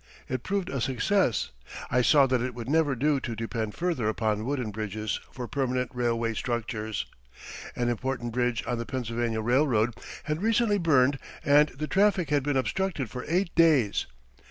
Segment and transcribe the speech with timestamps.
[0.27, 1.51] It proved a success.
[1.91, 5.91] I saw that it would never do to depend further upon wooden bridges for permanent
[5.93, 7.05] railway structures.
[7.75, 9.93] An important bridge on the Pennsylvania Railroad
[10.23, 14.07] had recently burned and the traffic had been obstructed for eight days.